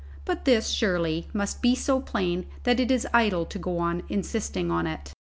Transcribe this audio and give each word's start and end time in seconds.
But 0.25 0.45
this, 0.45 0.69
surely, 0.69 1.27
must 1.31 1.61
be 1.61 1.75
so 1.75 1.99
plain 2.01 2.47
that 2.63 2.79
it 2.79 2.89
is 2.89 3.05
idle 3.13 3.45
to 3.45 3.59
go 3.59 3.77
on 3.77 4.01
insisting 4.09 4.71
on 4.71 4.87
it. 4.87 5.13